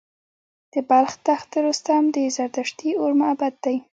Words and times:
د 0.73 0.75
بلخ 0.89 1.13
تخت 1.27 1.51
رستم 1.65 2.03
د 2.15 2.17
زردشتي 2.35 2.89
اور 3.01 3.11
معبد 3.21 3.53
دی 3.63 3.77